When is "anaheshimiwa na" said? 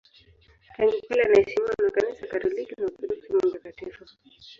1.23-1.89